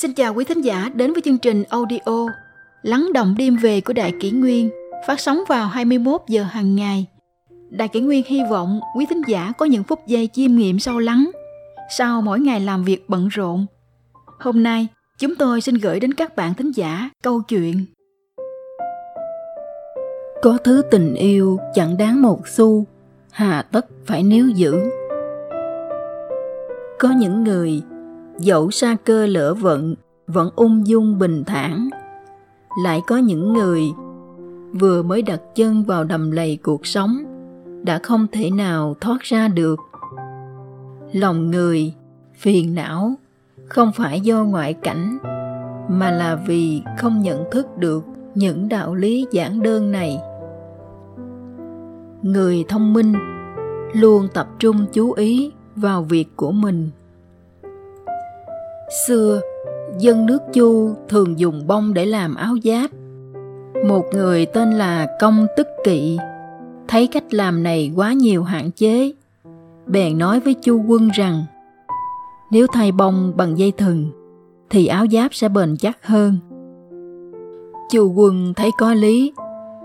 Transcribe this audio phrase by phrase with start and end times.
[0.00, 2.26] Xin chào quý thính giả đến với chương trình audio
[2.82, 4.70] Lắng động đêm về của Đại Kỷ Nguyên
[5.06, 7.06] phát sóng vào 21 giờ hàng ngày.
[7.70, 10.98] Đại Kỷ Nguyên hy vọng quý thính giả có những phút giây chiêm nghiệm sâu
[10.98, 11.30] lắng
[11.98, 13.66] sau mỗi ngày làm việc bận rộn.
[14.38, 14.86] Hôm nay,
[15.18, 17.84] chúng tôi xin gửi đến các bạn thính giả câu chuyện
[20.42, 22.86] Có thứ tình yêu chẳng đáng một xu,
[23.30, 24.80] hà tất phải níu giữ.
[26.98, 27.82] Có những người
[28.40, 29.94] dẫu sa cơ lỡ vận,
[30.26, 31.88] vẫn ung dung bình thản.
[32.84, 33.82] Lại có những người
[34.72, 37.24] vừa mới đặt chân vào đầm lầy cuộc sống,
[37.82, 39.80] đã không thể nào thoát ra được.
[41.12, 41.94] Lòng người
[42.36, 43.14] phiền não
[43.68, 45.18] không phải do ngoại cảnh,
[45.88, 48.04] mà là vì không nhận thức được
[48.34, 50.18] những đạo lý giản đơn này.
[52.22, 53.14] Người thông minh
[53.94, 56.90] luôn tập trung chú ý vào việc của mình.
[58.90, 59.40] Xưa,
[59.98, 62.90] dân nước Chu thường dùng bông để làm áo giáp.
[63.86, 66.18] Một người tên là Công Tức Kỵ
[66.88, 69.12] thấy cách làm này quá nhiều hạn chế,
[69.86, 71.44] bèn nói với Chu Quân rằng
[72.50, 74.10] nếu thay bông bằng dây thừng
[74.70, 76.36] thì áo giáp sẽ bền chắc hơn.
[77.90, 79.32] Chu Quân thấy có lý,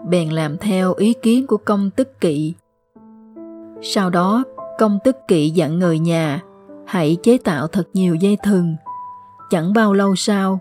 [0.09, 2.53] bèn làm theo ý kiến của Công Tức Kỵ.
[3.81, 4.43] Sau đó,
[4.79, 6.43] Công Tức Kỵ dặn người nhà
[6.85, 8.75] hãy chế tạo thật nhiều dây thừng
[9.49, 10.59] Chẳng bao lâu sau,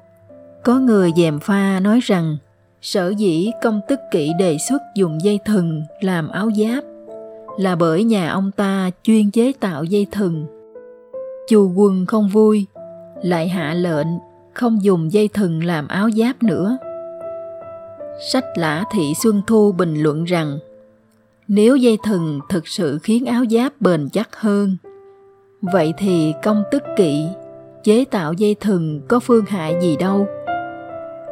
[0.65, 2.37] có người dèm pha nói rằng
[2.83, 6.85] sở dĩ công tức kỵ đề xuất dùng dây thừng làm áo giáp
[7.59, 10.47] là bởi nhà ông ta chuyên chế tạo dây thừng.
[11.49, 12.67] Chu quân không vui,
[13.23, 14.07] lại hạ lệnh
[14.53, 16.79] không dùng dây thừng làm áo giáp nữa.
[18.33, 20.59] Sách Lã Thị Xuân Thu bình luận rằng
[21.49, 24.77] nếu dây thừng thực sự khiến áo giáp bền chắc hơn,
[25.63, 27.27] vậy thì công tức kỵ
[27.85, 30.27] chế tạo dây thừng có phương hại gì đâu.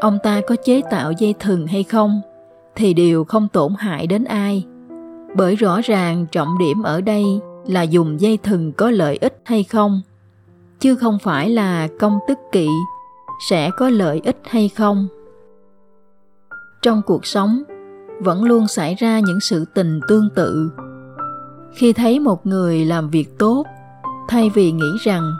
[0.01, 2.21] Ông ta có chế tạo dây thừng hay không
[2.75, 4.67] thì đều không tổn hại đến ai.
[5.37, 7.25] Bởi rõ ràng trọng điểm ở đây
[7.67, 10.01] là dùng dây thừng có lợi ích hay không,
[10.81, 12.69] chứ không phải là công tức kỵ
[13.49, 15.09] sẽ có lợi ích hay không.
[16.83, 17.63] Trong cuộc sống,
[18.21, 20.71] vẫn luôn xảy ra những sự tình tương tự.
[21.75, 23.67] Khi thấy một người làm việc tốt,
[24.29, 25.33] thay vì nghĩ rằng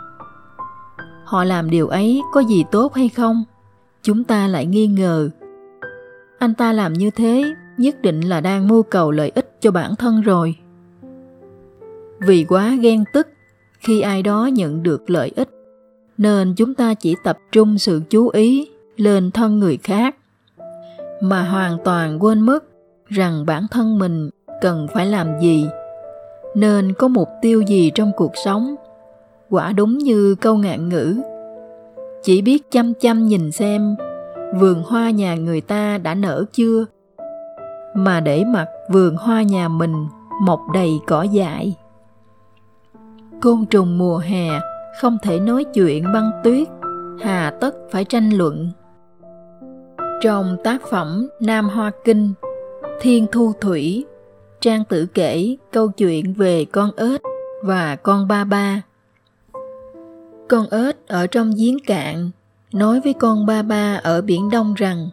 [1.23, 3.43] họ làm điều ấy có gì tốt hay không?
[4.01, 5.29] Chúng ta lại nghi ngờ.
[6.39, 9.95] Anh ta làm như thế, nhất định là đang mưu cầu lợi ích cho bản
[9.95, 10.55] thân rồi.
[12.19, 13.27] Vì quá ghen tức,
[13.79, 15.49] khi ai đó nhận được lợi ích,
[16.17, 20.15] nên chúng ta chỉ tập trung sự chú ý lên thân người khác.
[21.21, 22.63] Mà hoàn toàn quên mất
[23.07, 24.29] rằng bản thân mình
[24.61, 25.67] cần phải làm gì.
[26.55, 28.75] Nên có mục tiêu gì trong cuộc sống?
[29.53, 31.15] Quả đúng như câu ngạn ngữ.
[32.23, 33.95] Chỉ biết chăm chăm nhìn xem,
[34.59, 36.85] vườn hoa nhà người ta đã nở chưa?
[37.95, 40.07] Mà để mặc vườn hoa nhà mình,
[40.41, 41.75] mọc đầy cỏ dại.
[43.41, 44.49] Côn trùng mùa hè,
[45.01, 46.67] không thể nói chuyện băng tuyết,
[47.21, 48.69] hà tất phải tranh luận.
[50.21, 52.33] Trong tác phẩm nam hoa kinh,
[53.01, 54.05] thiên thu thủy,
[54.61, 57.21] trang tử kể câu chuyện về con ếch
[57.63, 58.81] và con ba ba
[60.49, 62.29] con ếch ở trong giếng cạn,
[62.73, 65.09] nói với con ba ba ở biển đông rằng,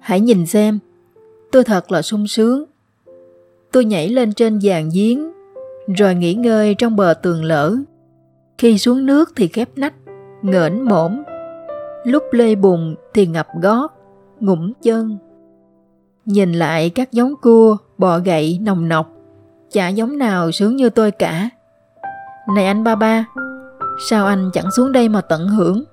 [0.00, 0.78] hãy nhìn xem,
[1.52, 2.64] tôi thật là sung sướng.
[3.72, 5.32] Tôi nhảy lên trên giàn giếng,
[5.96, 7.76] rồi nghỉ ngơi trong bờ tường lỡ
[8.58, 9.94] khi xuống nước thì khép nách
[10.42, 11.22] ngẩng mõm.
[12.04, 13.92] Lúc lê bùn thì ngập gót,
[14.40, 15.18] ngủm chân.
[16.24, 19.10] Nhìn lại các giống cua, bọ gậy nồng nọc,
[19.70, 21.50] chả giống nào sướng như tôi cả.
[22.54, 23.26] Này anh ba ba
[24.00, 25.84] sao anh chẳng xuống đây mà tận hưởng?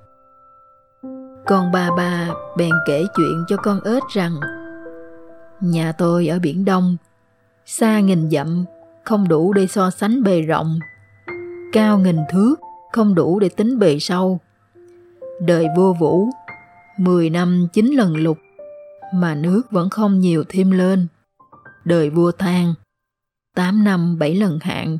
[1.45, 4.35] Con ba bà bèn kể chuyện cho con ếch rằng,
[5.61, 6.97] nhà tôi ở biển đông,
[7.65, 8.65] xa nghìn dặm,
[9.03, 10.79] không đủ để so sánh bề rộng.
[11.73, 12.55] Cao nghìn thước,
[12.91, 14.39] không đủ để tính bề sâu
[15.41, 16.29] đời vua vũ,
[16.97, 18.37] mười năm chín lần lục,
[19.13, 21.07] mà nước vẫn không nhiều thêm lên.
[21.85, 22.73] Đời vua than
[23.55, 24.97] tám năm bảy lần hạn,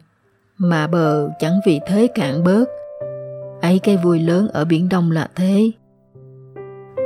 [0.57, 2.65] mà bờ chẳng vì thế cạn bớt
[3.65, 5.71] ấy cái vui lớn ở biển đông là thế.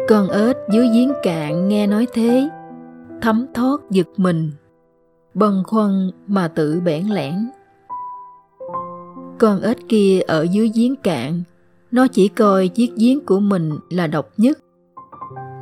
[0.07, 2.50] Con ếch dưới giếng cạn nghe nói thế.
[3.21, 4.51] Thấm thoát giật mình.
[5.33, 7.50] Bần khoăn mà tự bẽn lẽn.
[9.38, 11.44] Con ếch kia ở dưới giếng cạn,
[11.91, 14.59] nó chỉ coi chiếc giếng của mình là độc nhất.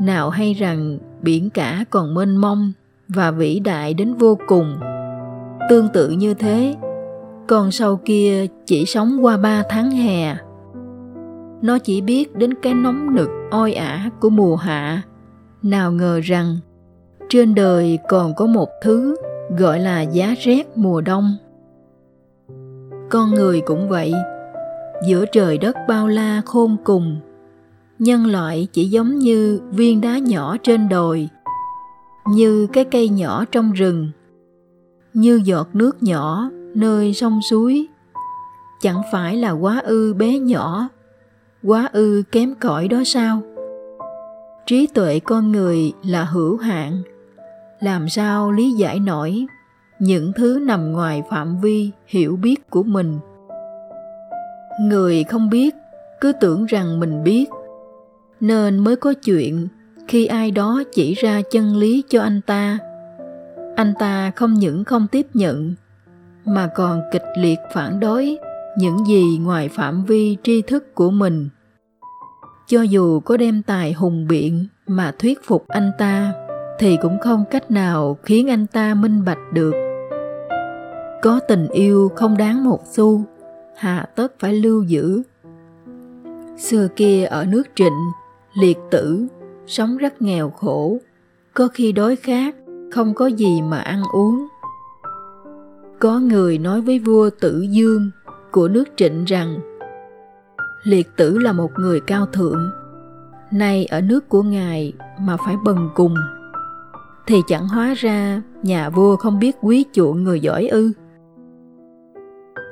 [0.02, 2.74] Nào hay rằng biển cả còn mênh mông
[3.08, 4.78] và vĩ đại đến vô cùng.
[5.70, 6.76] Tương tự như thế,
[7.48, 10.47] con sâu kia chỉ sống qua ba tháng hè
[11.62, 15.02] nó chỉ biết đến cái nóng nực, oi ả của mùa hạ.
[15.64, 16.58] Nào ngờ rằng,
[17.30, 19.16] trên đời còn có một thứ
[19.58, 21.36] gọi là giá rét mùa đông.
[23.10, 24.14] Con người cũng vậy.
[25.08, 27.20] Giữa trời đất bao la khôn cùng,
[28.00, 31.30] nhân loại chỉ giống như viên đá nhỏ trên đồi,
[32.30, 34.12] như cái cây nhỏ trong rừng,
[35.14, 37.88] như giọt nước nhỏ nơi sông suối.
[38.82, 40.90] Chẳng phải là quá ư bé nhỏ
[41.68, 43.42] quá ư kém cỏi đó sao?
[44.66, 47.02] Trí tuệ con người là hữu hạn.
[47.80, 49.46] Làm sao lý giải nổi
[50.00, 53.20] những thứ nằm ngoài phạm vi hiểu biết của mình?
[54.82, 55.76] Người không biết,
[56.22, 57.46] cứ tưởng rằng mình biết.
[58.40, 59.68] Nên mới có chuyện,
[60.08, 62.78] khi ai đó chỉ ra chân lý cho anh ta
[63.76, 65.74] anh ta không những không tiếp nhận,
[66.46, 68.38] mà còn kịch liệt phản đối
[68.78, 71.50] những gì ngoài phạm vi tri thức của mình
[72.68, 76.34] cho dù có đem tài hùng biện mà thuyết phục anh ta,
[76.80, 79.74] thì cũng không cách nào khiến anh ta minh bạch được.
[81.22, 83.22] Có tình yêu không đáng một xu
[83.76, 85.22] hạ tất phải lưu giữ.
[86.58, 88.12] Xưa kia ở nước trịnh,
[88.60, 89.28] liệt tử,
[89.68, 90.98] sống rất nghèo khổ.
[91.54, 92.56] Có khi đói khát,
[92.92, 94.48] không có gì mà ăn uống.
[96.00, 98.12] Có người nói với vua tử dương
[98.52, 99.60] của nước trịnh rằng
[100.88, 102.72] liệt tử là một người cao thượng.
[103.52, 106.16] Nay ở nước của ngài mà phải bần cùng.
[107.28, 110.92] Thì chẳng hóa ra nhà vua không biết quý chuộng người giỏi ư.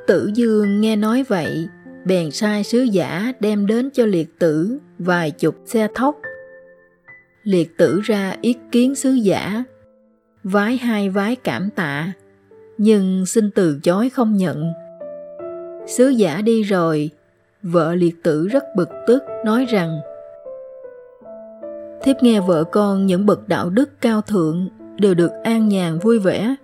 [0.08, 1.68] Tử dương nghe nói vậy,
[2.06, 6.16] bèn sai sứ giả đem đến cho liệt tử vài chục xe thóc.
[7.44, 9.64] Liệt tử ra ý kiến sứ giả,
[10.44, 12.12] vái hai vái cảm tạ,
[12.78, 14.72] nhưng xin từ chối không nhận.
[15.88, 17.10] Sứ giả đi rồi
[17.72, 20.00] vợ liệt tử rất bực tức, nói rằng,
[22.02, 26.20] thiếp nghe vợ con những bậc đạo đức cao thượng đều được an nhàn vui
[26.20, 26.56] vẻ.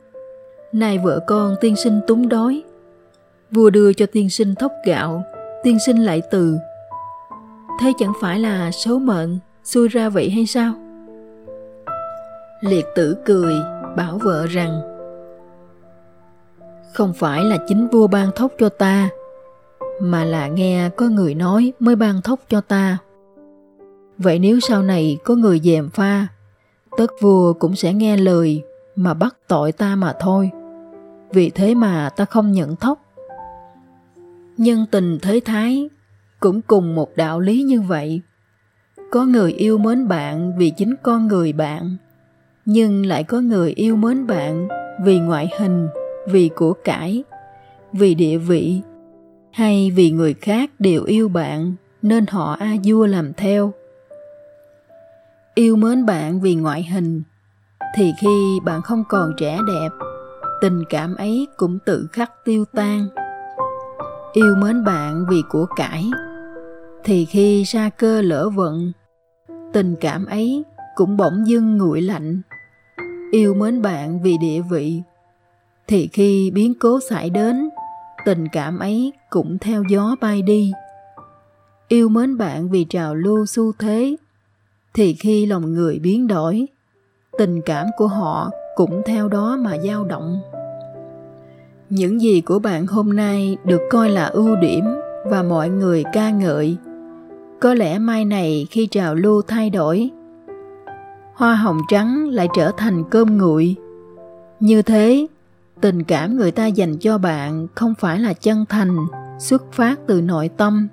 [0.72, 2.64] Nay vợ con tiên sinh túng đói.
[3.52, 5.24] Vua đưa cho tiên sinh thóc gạo,
[5.64, 6.58] tiên sinh lại từ.
[7.82, 10.74] Thế chẳng phải là số mệnh xui ra vậy hay sao?
[12.62, 13.54] Liệt tử cười,
[13.98, 14.82] bảo vợ rằng,
[16.94, 19.10] không phải là chính vua ban thóc cho ta
[20.02, 22.98] mà là nghe có người nói mới ban thóc cho ta.
[24.18, 26.28] Vậy nếu sau này có người dèm pha,
[26.98, 28.64] tất vua cũng sẽ nghe lời
[28.96, 30.50] mà bắt tội ta mà thôi.
[31.32, 33.02] Vì thế mà ta không nhận thóc.
[34.58, 35.90] Nhân tình thế thái
[36.40, 38.22] cũng cùng một đạo lý như vậy.
[39.12, 41.96] Có người yêu mến bạn vì chính con người bạn,
[42.66, 44.68] nhưng lại có người yêu mến bạn
[45.04, 45.88] vì ngoại hình,
[46.28, 47.24] vì của cải,
[47.94, 48.82] vì địa vị
[49.52, 53.74] hay vì người khác đều yêu bạn, nên họ a vua làm theo.
[55.56, 57.24] Yêu mến bạn vì ngoại hình,
[57.96, 59.90] thì khi bạn không còn trẻ đẹp,
[60.62, 63.08] tình cảm ấy cũng tự khắc tiêu tan.
[64.34, 66.06] Yêu mến bạn vì của cải,
[67.04, 68.92] thì khi xa cơ lỡ vận,
[69.74, 70.64] tình cảm ấy
[70.96, 72.42] cũng bỗng dưng nguội lạnh.
[73.32, 75.02] Yêu mến bạn vì địa vị,
[75.88, 77.70] thì khi biến cố xảy đến
[78.26, 80.72] tình cảm ấy cũng theo gió bay đi.
[81.88, 84.16] Yêu mến bạn vì trào lưu xu thế,
[84.94, 86.68] thì khi lòng người biến đổi,
[87.38, 90.42] tình cảm của họ cũng theo đó mà dao động.
[91.90, 94.86] Những gì của bạn hôm nay được coi là ưu điểm
[95.26, 96.78] và mọi người ca ngợi.
[97.60, 100.10] Có lẽ mai này khi trào lưu thay đổi,
[101.34, 103.76] hoa hồng trắng lại trở thành cơm nguội.
[104.60, 105.28] Như thế
[105.82, 108.98] tình cảm người ta dành cho bạn không phải là chân thành,
[109.40, 110.88] xuất phát từ nội tâm,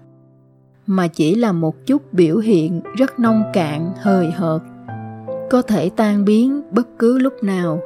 [0.87, 4.63] mà chỉ là một chút biểu hiện rất nông cạn, hời hợt,
[5.51, 7.81] có thể tan biến bất cứ lúc nào.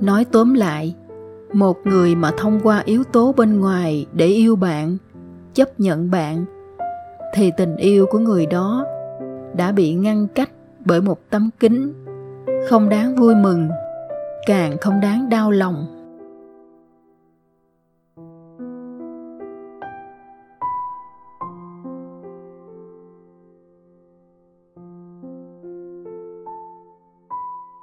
[0.00, 0.94] Nói tóm lại,
[1.52, 4.96] một người mà thông qua yếu tố bên ngoài để yêu bạn,
[5.54, 6.44] chấp nhận bạn,
[7.34, 8.84] thì tình yêu của người đó
[9.56, 10.50] đã bị ngăn cách
[10.84, 11.92] bởi một tấm kính
[12.68, 13.68] không đáng vui mừng
[14.46, 15.98] càng không đáng đau lòng.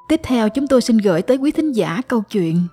[0.09, 2.67] Tiếp theo chúng tôi xin gửi tới quý thính giả câu chuyện.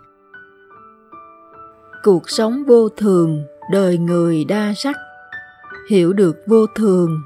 [2.03, 4.97] Cuộc sống vô thường, đời người đa sắc.
[5.91, 7.23] Hiểu được vô thường,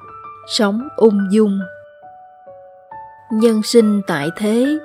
[0.49, 1.59] sống ung dung.
[3.33, 4.79] Nhân sinh tại thế,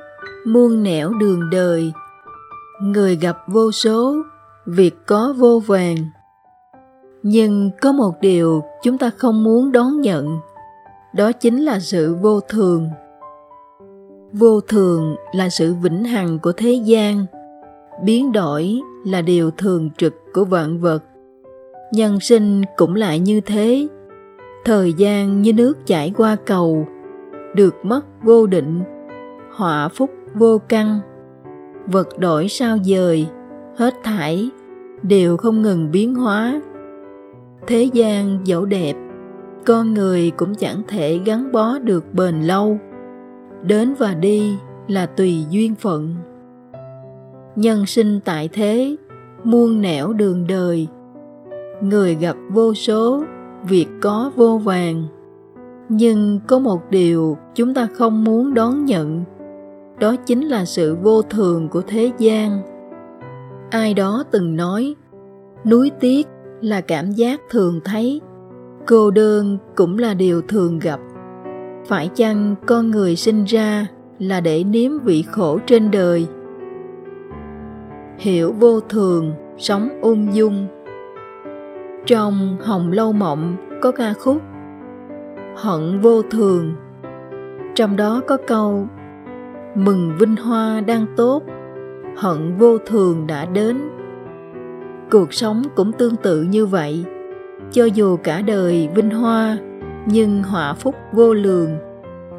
[0.46, 1.94] muôn nẻo đường đời.
[2.82, 4.16] Người gặp vô số,
[4.66, 5.96] việc có vô vàng.
[7.24, 10.40] Nhưng có một điều chúng ta không muốn đón nhận,
[11.14, 12.90] đó chính là sự vô thường.
[14.34, 17.26] Vô thường là sự vĩnh hằng của thế gian.
[18.04, 21.04] Biến đổi là điều thường trực của vạn vật.
[21.94, 23.88] Nhân sinh cũng lại như thế.
[24.66, 26.88] Thời gian như nước chảy qua cầu,
[27.56, 28.84] được mất vô định,
[29.56, 31.00] họa phúc vô căn.
[31.88, 33.28] Vật đổi sao dời,
[33.78, 34.50] hết thảy
[35.04, 36.62] đều không ngừng biến hóa.
[37.68, 38.94] Thế gian dẫu đẹp,
[39.66, 42.78] con người cũng chẳng thể gắn bó được bền lâu.
[43.64, 44.58] Đến và đi
[44.88, 46.16] là tùy duyên phận.
[47.56, 48.96] Nhân sinh tại thế,
[49.44, 50.88] muôn nẻo đường đời.
[51.82, 53.24] Người gặp vô số,
[53.70, 55.04] việc có vô vàng.
[55.90, 59.24] Nhưng có một điều chúng ta không muốn đón nhận
[60.02, 62.62] đó chính là sự vô thường của thế gian.
[63.70, 64.96] Ai đó từng nói
[65.66, 66.28] núi tiếc
[66.62, 68.22] là cảm giác thường thấy,
[68.88, 71.00] cô đơn cũng là điều thường gặp.
[71.88, 73.88] Phải chăng con người sinh ra
[74.20, 76.28] là để nếm vị khổ trên đời?
[78.18, 80.68] Hiểu vô thường, sống ung dung.
[82.06, 84.42] Trong hồng lâu mộng có ca khúc,
[85.56, 86.74] hận vô thường
[87.76, 88.88] trong đó có câu
[89.76, 91.44] mừng vinh hoa đang tốt,
[92.18, 93.78] hận vô thường đã đến.
[95.12, 97.06] Cuộc sống cũng tương tự như vậy.
[97.72, 99.58] Cho dù cả đời vinh hoa,
[100.06, 101.70] nhưng họa phúc vô lường,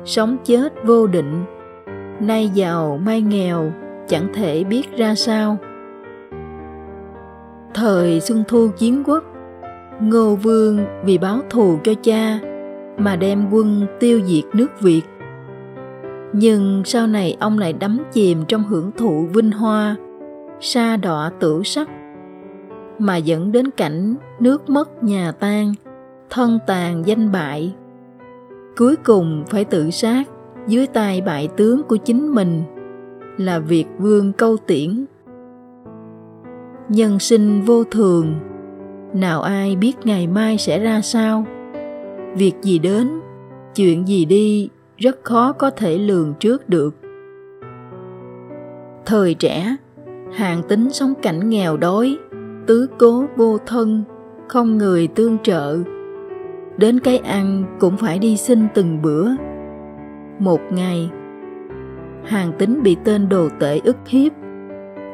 [0.05, 1.45] sống chết vô định.
[2.21, 3.73] Nay giàu, mai nghèo,
[4.09, 5.57] chẳng thể biết ra sao.
[7.75, 9.25] Thời xuân thu chiến quốc,
[10.01, 12.39] ngô vương vì báo thù cho cha,
[12.99, 15.03] mà đem quân tiêu diệt nước việt
[16.33, 19.97] nhưng sau này ông lại đắm chìm trong hưởng thụ vinh hoa,
[20.61, 21.89] sa đọa tử sắc,
[22.99, 25.75] mà dẫn đến cảnh nước mất nhà tan,
[26.31, 27.75] thân tàn danh bại.
[28.77, 30.25] Cuối cùng phải tự sát
[30.67, 32.62] dưới tay bại tướng của chính mình
[33.39, 35.05] là việt vương câu tiễn.
[36.89, 38.35] Nhân sinh vô thường,
[39.15, 41.45] nào ai biết ngày mai sẽ ra sao?
[42.37, 43.11] Việc gì đến,
[43.75, 44.69] chuyện gì đi
[45.03, 46.95] rất khó có thể lường trước được.
[49.07, 49.77] Thời trẻ,
[50.33, 52.19] hàng tính sống cảnh nghèo đói,
[52.67, 54.05] tứ cố vô thân,
[54.49, 55.79] không người tương trợ.
[56.77, 59.29] Đến cái ăn cũng phải đi xin từng bữa.
[60.39, 61.11] Một ngày,
[62.25, 64.33] hàng tính bị tên đồ tể ức hiếp,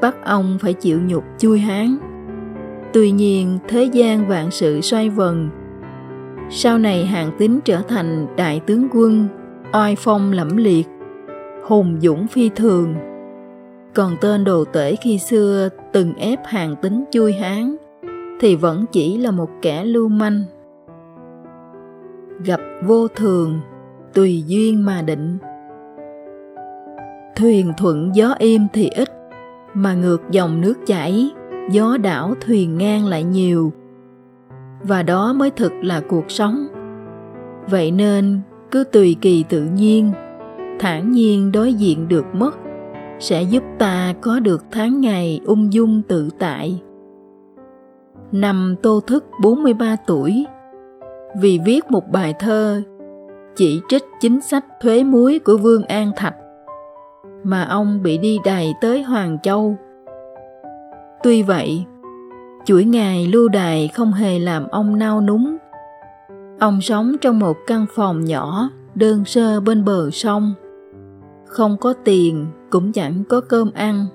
[0.00, 1.98] bắt ông phải chịu nhục chui hán
[2.92, 5.48] tuy nhiên, thế gian vạn sự xoay vần.
[6.50, 9.28] Sau này hàng tính trở thành đại tướng quân
[9.72, 10.88] oai phong lẫm liệt,
[11.64, 12.94] hùng dũng phi thường.
[13.94, 17.76] Còn tên đồ tể khi xưa từng ép hàng tính chui hán
[18.40, 20.42] thì vẫn chỉ là một kẻ lưu manh.
[22.44, 23.60] Gặp vô thường,
[24.14, 25.38] tùy duyên mà định.
[27.36, 29.08] Thuyền thuận gió im thì ít,
[29.74, 31.30] mà ngược dòng nước chảy,
[31.70, 33.72] gió đảo thuyền ngang lại nhiều.
[34.82, 36.66] Và đó mới thực là cuộc sống.
[37.70, 40.12] Vậy nên cứ tùy kỳ tự nhiên
[40.80, 42.58] thản nhiên đối diện được mất
[43.18, 46.82] sẽ giúp ta có được tháng ngày ung dung tự tại.
[48.32, 50.46] Năm Tô Thức 43 tuổi,
[51.40, 52.82] vì viết một bài thơ
[53.56, 56.34] chỉ trích chính sách thuế muối của Vương An Thạch
[57.44, 59.76] mà ông bị đi đày tới Hoàng Châu.
[61.22, 61.84] Tuy vậy,
[62.64, 65.56] chuỗi ngày lưu đày không hề làm ông nao núng.
[66.58, 70.54] Ông sống trong một căn phòng nhỏ đơn sơ bên bờ sông.
[71.46, 74.06] Không có tiền cũng chẳng có cơm ăn.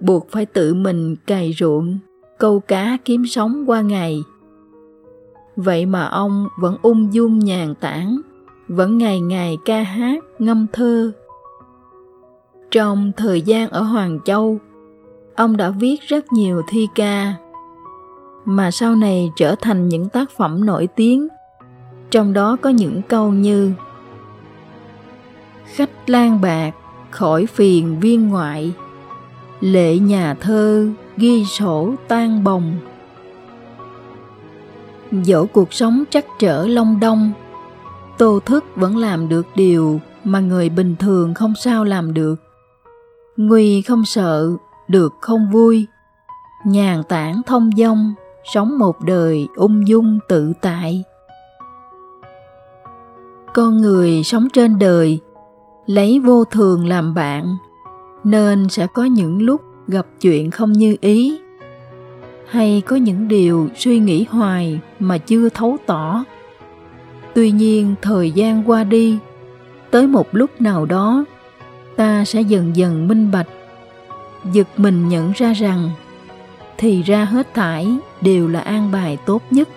[0.00, 1.98] Buộc phải tự mình cày ruộng,
[2.38, 4.22] câu cá kiếm sống qua ngày.
[5.56, 8.20] Vậy mà ông vẫn ung dung nhàn tản,
[8.68, 11.12] vẫn ngày ngày ca hát, ngâm thơ.
[12.70, 14.58] Trong thời gian ở Hoàng Châu,
[15.36, 17.34] ông đã viết rất nhiều thi ca,
[18.44, 21.28] mà sau này trở thành những tác phẩm nổi tiếng.
[22.10, 23.72] Trong đó có những câu như,
[25.74, 26.70] Khách lan bạc
[27.10, 28.72] khỏi phiền viên ngoại,
[29.60, 32.78] lệ nhà thơ ghi sổ tan bồng.
[35.12, 37.32] Dẫu cuộc sống trắc trở long đong,
[38.18, 42.34] tô thức vẫn làm được điều mà người bình thường không sao làm được.
[43.36, 44.50] Nguy không sợ,
[44.88, 45.86] được không vui,
[46.66, 48.14] nhàn tản thông dong
[48.54, 51.04] sống một đời ung dung tự tại.
[53.54, 55.20] Con người sống trên đời,
[55.86, 57.56] lấy vô thường làm bạn,
[58.24, 61.40] nên sẽ có những lúc gặp chuyện không như ý.
[62.48, 66.24] Hay có những điều suy nghĩ hoài mà chưa thấu tỏ.
[67.34, 69.18] Tuy nhiên thời gian qua đi,
[69.90, 71.24] tới một lúc nào đó,
[71.96, 73.48] ta sẽ dần dần minh bạch,
[74.52, 75.90] giật mình nhận ra rằng
[76.78, 79.68] thì ra hết thảy đều là an bài tốt nhất.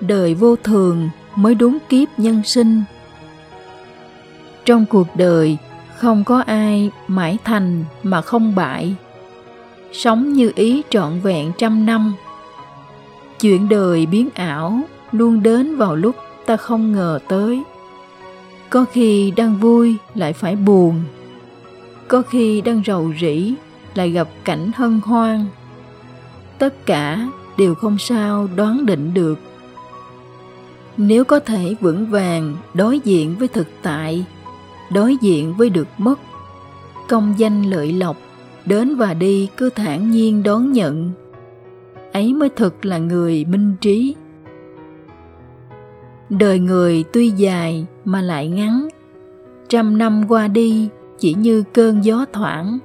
[0.00, 2.82] Đời vô thường mới đúng kiếp nhân sinh.
[4.64, 5.58] Trong cuộc đời,
[5.96, 8.94] không có ai mãi thành mà không bại.
[9.92, 12.14] Sống như ý trọn vẹn trăm năm.
[13.40, 14.80] Chuyện đời biến ảo
[15.12, 17.62] luôn đến vào lúc ta không ngờ tới.
[18.70, 21.02] Có khi đang vui lại phải buồn.
[22.08, 23.54] Có khi đang rầu rĩ
[23.94, 25.46] lại gặp cảnh hân hoan
[26.58, 29.38] tất cả đều không sao đoán định được.
[30.96, 34.24] Nếu có thể vững vàng đối diện với thực tại,
[34.92, 36.18] đối diện với được mất,
[37.08, 38.16] công danh lợi lộc
[38.64, 41.10] đến và đi cứ thản nhiên đón nhận,
[42.12, 44.14] ấy mới thực là người minh trí.
[46.30, 48.88] Đời người tuy dài mà lại ngắn,
[49.68, 52.78] trăm năm qua đi chỉ như cơn gió thoảng,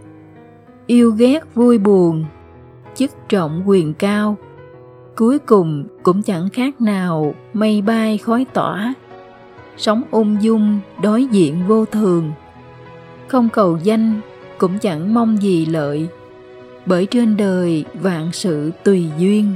[0.88, 2.26] yêu ghét vui buồn
[2.96, 4.38] chức trọng quyền cao.
[5.16, 8.94] Cuối cùng cũng chẳng khác nào mây bay khói tỏa.
[9.78, 12.32] Sống ung dung đối diện vô thường.
[13.28, 14.22] Không cầu danh
[14.58, 16.08] cũng chẳng mong gì lợi.
[16.86, 19.54] Bởi trên đời vạn sự tùy duyên.